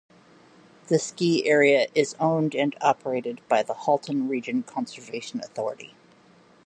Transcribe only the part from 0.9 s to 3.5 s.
ski area is owned and operated